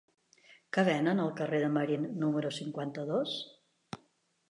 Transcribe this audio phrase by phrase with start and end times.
[0.77, 3.41] Què venen al carrer de Marín número cinquanta-dos?